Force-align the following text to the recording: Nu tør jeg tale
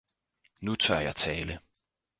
Nu 0.61 0.75
tør 0.75 0.99
jeg 0.99 1.15
tale 1.15 1.59